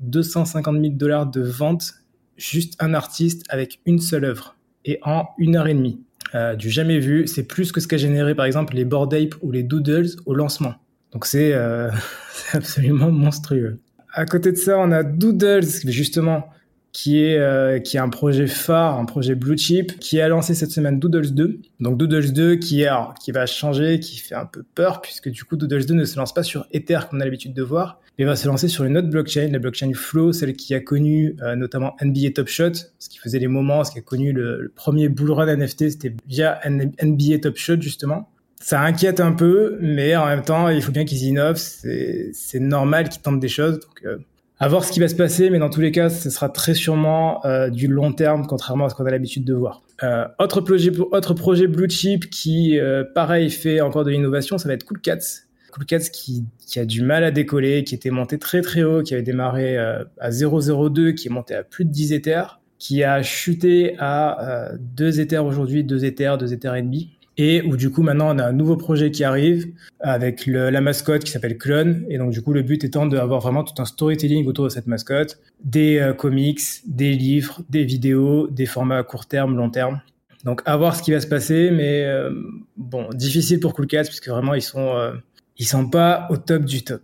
250 0.00 0.80
000 0.80 0.94
dollars 0.94 1.26
de 1.26 1.42
vente, 1.42 1.92
juste 2.38 2.74
un 2.82 2.94
artiste 2.94 3.44
avec 3.50 3.80
une 3.84 4.00
seule 4.00 4.24
œuvre, 4.24 4.56
et 4.86 4.98
en 5.02 5.26
une 5.38 5.56
heure 5.56 5.68
et 5.68 5.74
demie. 5.74 6.00
Euh, 6.34 6.56
du 6.56 6.70
jamais 6.70 6.98
vu, 6.98 7.26
c'est 7.26 7.42
plus 7.42 7.70
que 7.70 7.80
ce 7.80 7.86
qu'a 7.86 7.98
généré 7.98 8.34
par 8.34 8.46
exemple 8.46 8.74
les 8.74 8.86
Bored 8.86 9.12
Ape 9.12 9.34
ou 9.42 9.52
les 9.52 9.62
Doodles 9.62 10.08
au 10.24 10.34
lancement. 10.34 10.74
Donc 11.12 11.26
c'est 11.26 11.52
euh, 11.52 11.90
absolument 12.52 13.10
monstrueux. 13.10 13.78
À 14.14 14.24
côté 14.24 14.52
de 14.52 14.56
ça, 14.56 14.78
on 14.78 14.90
a 14.90 15.02
Doodles, 15.02 15.86
justement, 15.86 16.48
qui 16.92 17.22
est 17.22 17.38
euh, 17.38 17.78
qui 17.78 17.96
est 17.96 18.00
un 18.00 18.08
projet 18.08 18.46
phare, 18.46 18.98
un 18.98 19.04
projet 19.04 19.34
blue 19.34 19.56
chip, 19.56 19.98
qui 19.98 20.20
a 20.20 20.28
lancé 20.28 20.54
cette 20.54 20.70
semaine 20.70 20.98
Doodles 20.98 21.32
2. 21.32 21.60
Donc 21.80 21.98
Doodles 21.98 22.32
2 22.32 22.56
qui 22.56 22.82
est 22.82 22.90
qui 23.20 23.32
va 23.32 23.46
changer, 23.46 24.00
qui 24.00 24.18
fait 24.18 24.34
un 24.34 24.46
peu 24.46 24.64
peur 24.74 25.00
puisque 25.00 25.28
du 25.28 25.44
coup 25.44 25.56
Doodles 25.56 25.86
2 25.86 25.94
ne 25.94 26.04
se 26.04 26.16
lance 26.16 26.34
pas 26.34 26.42
sur 26.42 26.66
Ether 26.72 26.98
comme 27.08 27.18
on 27.18 27.20
a 27.20 27.24
l'habitude 27.24 27.54
de 27.54 27.62
voir, 27.62 28.00
mais 28.18 28.24
va 28.24 28.36
se 28.36 28.48
lancer 28.48 28.68
sur 28.68 28.84
une 28.84 28.96
autre 28.96 29.08
blockchain, 29.08 29.48
la 29.52 29.58
blockchain 29.58 29.92
Flow, 29.94 30.32
celle 30.32 30.54
qui 30.54 30.74
a 30.74 30.80
connu 30.80 31.36
euh, 31.42 31.56
notamment 31.56 31.96
NBA 32.02 32.30
Top 32.34 32.48
Shot, 32.48 32.72
ce 32.98 33.08
qui 33.08 33.18
faisait 33.18 33.38
les 33.38 33.48
moments, 33.48 33.84
ce 33.84 33.92
qui 33.92 33.98
a 33.98 34.02
connu 34.02 34.32
le, 34.32 34.72
premier 34.74 35.08
bull 35.08 35.30
run 35.30 35.56
NFT, 35.56 35.90
c'était 35.90 36.14
via 36.26 36.60
NBA 36.68 37.38
Top 37.42 37.56
Shot 37.56 37.80
justement. 37.80 38.30
Ça 38.62 38.82
inquiète 38.82 39.20
un 39.20 39.32
peu, 39.32 39.78
mais 39.80 40.14
en 40.16 40.26
même 40.26 40.42
temps, 40.42 40.68
il 40.68 40.82
faut 40.82 40.92
bien 40.92 41.06
qu'ils 41.06 41.22
innovent. 41.22 41.56
C'est 41.56 42.60
normal 42.60 43.08
qu'ils 43.08 43.22
tentent 43.22 43.40
des 43.40 43.48
choses. 43.48 43.80
Donc, 43.80 44.04
euh, 44.04 44.18
à 44.60 44.68
voir 44.68 44.84
ce 44.84 44.92
qui 44.92 45.00
va 45.00 45.08
se 45.08 45.14
passer, 45.14 45.48
mais 45.48 45.58
dans 45.58 45.70
tous 45.70 45.80
les 45.80 45.90
cas, 45.90 46.10
ce 46.10 46.28
sera 46.28 46.50
très 46.50 46.74
sûrement 46.74 47.44
euh, 47.46 47.70
du 47.70 47.88
long 47.88 48.12
terme, 48.12 48.46
contrairement 48.46 48.84
à 48.84 48.88
ce 48.90 48.94
qu'on 48.94 49.06
a 49.06 49.10
l'habitude 49.10 49.44
de 49.44 49.54
voir. 49.54 49.82
Euh, 50.02 50.26
autre, 50.38 50.60
projet, 50.60 50.92
autre 50.98 51.32
projet 51.32 51.66
blue 51.66 51.88
chip 51.88 52.28
qui, 52.28 52.78
euh, 52.78 53.02
pareil, 53.02 53.50
fait 53.50 53.80
encore 53.80 54.04
de 54.04 54.10
l'innovation, 54.10 54.58
ça 54.58 54.68
va 54.68 54.74
être 54.74 54.84
Cool 54.84 55.00
Cats. 55.00 55.46
Cool 55.72 55.86
Cats 55.86 56.10
qui, 56.12 56.44
qui, 56.58 56.78
a 56.78 56.84
du 56.84 57.00
mal 57.00 57.24
à 57.24 57.30
décoller, 57.30 57.84
qui 57.84 57.94
était 57.94 58.10
monté 58.10 58.38
très 58.38 58.60
très 58.60 58.82
haut, 58.82 59.02
qui 59.02 59.14
avait 59.14 59.22
démarré 59.22 59.78
euh, 59.78 60.04
à 60.18 60.28
0,02, 60.28 61.14
qui 61.14 61.28
est 61.28 61.30
monté 61.30 61.54
à 61.54 61.62
plus 61.62 61.86
de 61.86 61.90
10 61.90 62.12
Ethers, 62.12 62.60
qui 62.78 63.02
a 63.02 63.22
chuté 63.22 63.96
à 63.98 64.72
2 64.96 65.20
Ethers 65.20 65.44
aujourd'hui, 65.44 65.84
2 65.84 66.04
Ethers, 66.04 66.36
2 66.38 66.52
Ethers 66.52 66.74
et 66.74 66.82
demi 66.82 67.10
et 67.36 67.62
où 67.62 67.76
du 67.76 67.90
coup 67.90 68.02
maintenant 68.02 68.34
on 68.34 68.38
a 68.38 68.46
un 68.46 68.52
nouveau 68.52 68.76
projet 68.76 69.10
qui 69.10 69.24
arrive 69.24 69.68
avec 70.00 70.46
la 70.46 70.80
mascotte 70.80 71.24
qui 71.24 71.30
s'appelle 71.30 71.58
Clone 71.58 72.04
et 72.08 72.18
donc 72.18 72.32
du 72.32 72.42
coup 72.42 72.52
le 72.52 72.62
but 72.62 72.84
étant 72.84 73.06
d'avoir 73.06 73.40
vraiment 73.40 73.64
tout 73.64 73.80
un 73.80 73.84
storytelling 73.84 74.46
autour 74.46 74.64
de 74.64 74.70
cette 74.70 74.86
mascotte, 74.86 75.38
des 75.62 75.98
euh, 75.98 76.12
comics, 76.12 76.60
des 76.86 77.12
livres, 77.12 77.62
des 77.70 77.84
vidéos, 77.84 78.48
des 78.48 78.66
formats 78.66 78.98
à 78.98 79.02
court 79.02 79.26
terme, 79.26 79.56
long 79.56 79.70
terme. 79.70 80.00
Donc 80.44 80.62
à 80.64 80.76
voir 80.76 80.96
ce 80.96 81.02
qui 81.02 81.12
va 81.12 81.20
se 81.20 81.26
passer, 81.26 81.70
mais 81.70 82.04
euh, 82.04 82.30
bon 82.76 83.08
difficile 83.10 83.60
pour 83.60 83.74
Cool 83.74 83.86
Cats 83.86 84.04
puisque 84.04 84.28
vraiment 84.28 84.54
ils 84.54 84.62
sont 84.62 84.96
euh, 84.96 85.12
ils 85.58 85.66
sont 85.66 85.88
pas 85.88 86.26
au 86.30 86.38
top 86.38 86.64
du 86.64 86.82
top. 86.82 87.02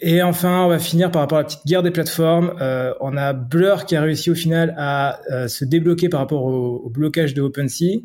Et 0.00 0.22
enfin, 0.22 0.64
on 0.64 0.68
va 0.68 0.80
finir 0.80 1.12
par 1.12 1.22
rapport 1.22 1.38
à 1.38 1.42
la 1.42 1.46
petite 1.46 1.64
guerre 1.64 1.84
des 1.84 1.92
plateformes. 1.92 2.52
on 3.00 3.16
a 3.16 3.32
Blur 3.32 3.84
qui 3.84 3.94
a 3.94 4.00
réussi 4.00 4.28
au 4.28 4.34
final 4.34 4.74
à 4.76 5.20
se 5.46 5.64
débloquer 5.64 6.08
par 6.08 6.18
rapport 6.18 6.42
au, 6.42 6.82
au 6.84 6.90
blocage 6.90 7.32
de 7.32 7.42
OpenSea. 7.42 8.00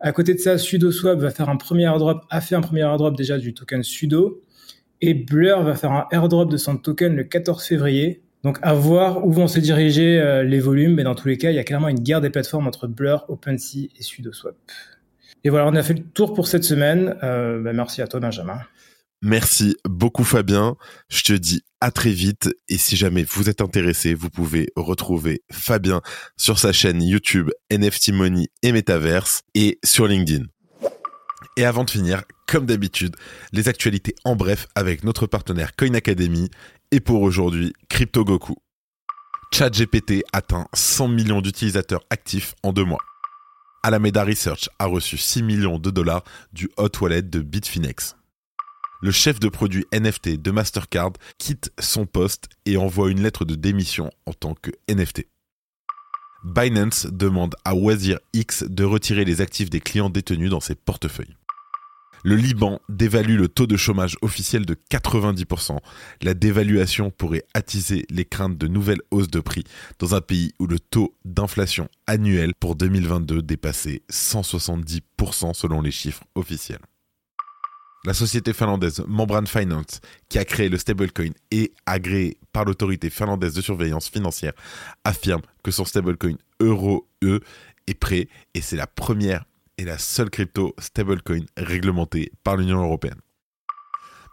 À 0.00 0.12
côté 0.12 0.34
de 0.34 0.38
ça, 0.38 0.58
SudoSwap 0.58 1.18
va 1.18 1.30
faire 1.30 1.48
un 1.48 1.56
premier 1.56 1.84
airdrop, 1.84 2.24
a 2.30 2.40
fait 2.40 2.54
un 2.54 2.60
premier 2.60 2.80
airdrop 2.80 3.16
déjà 3.16 3.38
du 3.38 3.54
token 3.54 3.82
Sudo. 3.82 4.42
Et 5.00 5.14
Blur 5.14 5.62
va 5.62 5.74
faire 5.74 5.92
un 5.92 6.06
airdrop 6.10 6.50
de 6.50 6.56
son 6.56 6.76
token 6.76 7.14
le 7.14 7.24
14 7.24 7.64
février. 7.64 8.22
Donc 8.42 8.58
à 8.62 8.74
voir 8.74 9.26
où 9.26 9.32
vont 9.32 9.48
se 9.48 9.58
diriger 9.58 10.20
euh, 10.20 10.42
les 10.42 10.60
volumes, 10.60 10.94
mais 10.94 11.02
dans 11.02 11.14
tous 11.14 11.28
les 11.28 11.38
cas, 11.38 11.50
il 11.50 11.56
y 11.56 11.58
a 11.58 11.64
clairement 11.64 11.88
une 11.88 12.00
guerre 12.00 12.20
des 12.20 12.30
plateformes 12.30 12.66
entre 12.66 12.86
Blur, 12.86 13.24
OpenSea 13.28 13.88
et 13.98 14.02
SudoSwap. 14.02 14.56
Et 15.44 15.50
voilà, 15.50 15.66
on 15.66 15.74
a 15.74 15.82
fait 15.82 15.94
le 15.94 16.04
tour 16.04 16.34
pour 16.34 16.48
cette 16.48 16.64
semaine. 16.64 17.16
Euh, 17.22 17.60
bah, 17.60 17.72
merci 17.72 18.02
à 18.02 18.06
toi, 18.06 18.20
Benjamin. 18.20 18.58
Merci 19.22 19.76
beaucoup 19.88 20.24
Fabien. 20.24 20.76
Je 21.08 21.22
te 21.22 21.32
dis 21.32 21.62
à 21.84 21.90
très 21.90 22.12
vite 22.12 22.48
et 22.70 22.78
si 22.78 22.96
jamais 22.96 23.24
vous 23.24 23.50
êtes 23.50 23.60
intéressé, 23.60 24.14
vous 24.14 24.30
pouvez 24.30 24.70
retrouver 24.74 25.42
Fabien 25.52 26.00
sur 26.38 26.58
sa 26.58 26.72
chaîne 26.72 27.02
YouTube 27.02 27.50
NFT 27.70 28.12
Money 28.12 28.48
et 28.62 28.72
Metaverse 28.72 29.42
et 29.54 29.78
sur 29.84 30.06
LinkedIn. 30.06 30.46
Et 31.58 31.66
avant 31.66 31.84
de 31.84 31.90
finir, 31.90 32.22
comme 32.48 32.64
d'habitude, 32.64 33.16
les 33.52 33.68
actualités 33.68 34.14
en 34.24 34.34
bref 34.34 34.66
avec 34.74 35.04
notre 35.04 35.26
partenaire 35.26 35.76
Coin 35.76 35.92
Academy 35.92 36.48
et 36.90 37.00
pour 37.00 37.20
aujourd'hui, 37.20 37.74
Crypto 37.90 38.24
Goku. 38.24 38.56
ChatGPT 39.52 40.22
atteint 40.32 40.68
100 40.72 41.08
millions 41.08 41.42
d'utilisateurs 41.42 42.06
actifs 42.08 42.54
en 42.62 42.72
deux 42.72 42.86
mois. 42.86 43.02
Alameda 43.82 44.24
Research 44.24 44.70
a 44.78 44.86
reçu 44.86 45.18
6 45.18 45.42
millions 45.42 45.78
de 45.78 45.90
dollars 45.90 46.24
du 46.54 46.70
hot 46.78 46.92
wallet 47.02 47.20
de 47.20 47.40
Bitfinex 47.40 48.16
le 49.04 49.10
chef 49.10 49.38
de 49.38 49.50
produit 49.50 49.84
NFT 49.92 50.40
de 50.40 50.50
Mastercard 50.50 51.12
quitte 51.36 51.70
son 51.78 52.06
poste 52.06 52.48
et 52.64 52.78
envoie 52.78 53.10
une 53.10 53.22
lettre 53.22 53.44
de 53.44 53.54
démission 53.54 54.10
en 54.24 54.32
tant 54.32 54.54
que 54.54 54.70
NFT. 54.88 55.26
Binance 56.42 57.08
demande 57.12 57.54
à 57.66 57.74
Wazir 57.74 58.18
X 58.32 58.64
de 58.66 58.82
retirer 58.82 59.26
les 59.26 59.42
actifs 59.42 59.68
des 59.68 59.80
clients 59.80 60.08
détenus 60.08 60.48
dans 60.48 60.60
ses 60.60 60.74
portefeuilles. 60.74 61.36
Le 62.22 62.34
Liban 62.34 62.80
dévalue 62.88 63.36
le 63.36 63.48
taux 63.48 63.66
de 63.66 63.76
chômage 63.76 64.16
officiel 64.22 64.64
de 64.64 64.74
90%. 64.90 65.80
La 66.22 66.32
dévaluation 66.32 67.10
pourrait 67.10 67.44
attiser 67.52 68.06
les 68.08 68.24
craintes 68.24 68.56
de 68.56 68.68
nouvelles 68.68 69.02
hausses 69.10 69.30
de 69.30 69.40
prix 69.40 69.64
dans 69.98 70.14
un 70.14 70.22
pays 70.22 70.52
où 70.58 70.66
le 70.66 70.80
taux 70.80 71.14
d'inflation 71.26 71.90
annuel 72.06 72.54
pour 72.58 72.74
2022 72.74 73.42
dépassait 73.42 74.00
170% 74.10 75.52
selon 75.52 75.82
les 75.82 75.90
chiffres 75.90 76.24
officiels. 76.34 76.80
La 78.06 78.12
société 78.12 78.52
finlandaise 78.52 79.02
Membran 79.08 79.46
Finance, 79.46 80.02
qui 80.28 80.38
a 80.38 80.44
créé 80.44 80.68
le 80.68 80.76
stablecoin 80.76 81.30
et 81.50 81.72
agréé 81.86 82.36
par 82.52 82.66
l'autorité 82.66 83.08
finlandaise 83.08 83.54
de 83.54 83.62
surveillance 83.62 84.10
financière, 84.10 84.52
affirme 85.04 85.40
que 85.62 85.70
son 85.70 85.86
stablecoin 85.86 86.36
Euro-E 86.60 87.40
est 87.86 87.94
prêt 87.94 88.28
et 88.52 88.60
c'est 88.60 88.76
la 88.76 88.86
première 88.86 89.46
et 89.78 89.84
la 89.84 89.96
seule 89.96 90.28
crypto 90.28 90.74
stablecoin 90.78 91.46
réglementée 91.56 92.30
par 92.42 92.58
l'Union 92.58 92.82
européenne. 92.82 93.20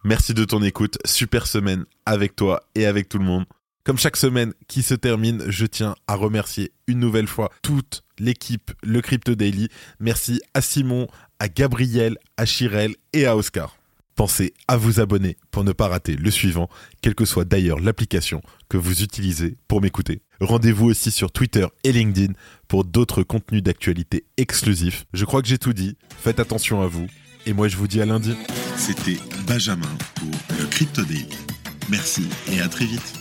Merci 0.04 0.34
de 0.34 0.44
ton 0.44 0.62
écoute, 0.64 0.98
super 1.06 1.48
semaine 1.48 1.86
avec 2.06 2.36
toi 2.36 2.64
et 2.76 2.86
avec 2.86 3.08
tout 3.08 3.20
le 3.20 3.26
monde. 3.26 3.46
Comme 3.84 3.98
chaque 3.98 4.18
semaine 4.18 4.54
qui 4.68 4.84
se 4.84 4.94
termine, 4.94 5.44
je 5.48 5.66
tiens 5.66 5.96
à 6.08 6.16
remercier 6.16 6.72
une 6.86 7.00
nouvelle 7.00 7.28
fois 7.28 7.50
toute 7.64 8.04
l'équipe 8.20 8.72
Le 8.84 9.02
Crypto 9.02 9.34
Daily. 9.34 9.70
Merci 10.00 10.40
à 10.54 10.62
Simon, 10.62 11.08
à 11.40 11.50
Gabriel, 11.50 12.18
à 12.38 12.46
Chirel 12.46 12.96
et 13.14 13.26
à 13.26 13.36
Oscar. 13.36 13.76
Pensez 14.14 14.54
à 14.68 14.78
vous 14.78 15.00
abonner 15.00 15.36
pour 15.50 15.64
ne 15.64 15.72
pas 15.72 15.88
rater 15.88 16.16
le 16.16 16.30
suivant, 16.30 16.70
quelle 17.02 17.16
que 17.16 17.26
soit 17.26 17.46
d'ailleurs 17.46 17.80
l'application 17.80 18.44
que 18.70 18.78
vous 18.78 19.02
utilisez 19.02 19.58
pour 19.68 19.82
m'écouter. 19.82 20.22
Rendez-vous 20.42 20.86
aussi 20.86 21.10
sur 21.10 21.32
Twitter 21.32 21.66
et 21.84 21.92
LinkedIn 21.92 22.34
pour 22.68 22.86
d'autres 22.86 23.24
contenus 23.24 23.64
d'actualité 23.64 24.26
exclusifs. 24.38 25.06
Je 25.14 25.26
crois 25.26 25.42
que 25.42 25.48
j'ai 25.48 25.58
tout 25.58 25.74
dit, 25.74 25.98
faites 26.20 26.40
attention 26.40 26.82
à 26.82 26.88
vous, 26.88 27.08
et 27.48 27.54
moi 27.54 27.68
je 27.68 27.78
vous 27.78 27.88
dis 27.88 28.00
à 28.00 28.06
lundi. 28.06 28.36
C'était 28.78 29.18
Benjamin 29.48 29.90
pour 30.16 30.30
le 30.60 30.68
Crypto 30.68 31.04
Daily. 31.04 31.30
Merci 31.90 32.28
et 32.52 32.62
à 32.62 32.68
très 32.68 32.86
vite. 32.86 33.21